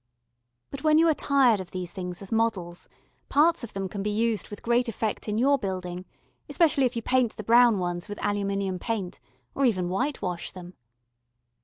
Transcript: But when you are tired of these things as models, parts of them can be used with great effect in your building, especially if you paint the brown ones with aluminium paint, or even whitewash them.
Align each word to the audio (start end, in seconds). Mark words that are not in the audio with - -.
But 0.71 0.83
when 0.83 0.97
you 0.97 1.07
are 1.09 1.13
tired 1.13 1.59
of 1.59 1.69
these 1.69 1.93
things 1.93 2.23
as 2.23 2.31
models, 2.31 2.89
parts 3.29 3.63
of 3.63 3.73
them 3.73 3.87
can 3.87 4.01
be 4.01 4.09
used 4.09 4.49
with 4.49 4.63
great 4.63 4.89
effect 4.89 5.29
in 5.29 5.37
your 5.37 5.59
building, 5.59 6.05
especially 6.49 6.85
if 6.85 6.95
you 6.95 7.03
paint 7.03 7.35
the 7.35 7.43
brown 7.43 7.77
ones 7.77 8.09
with 8.09 8.17
aluminium 8.25 8.79
paint, 8.79 9.19
or 9.53 9.63
even 9.63 9.89
whitewash 9.89 10.49
them. 10.49 10.73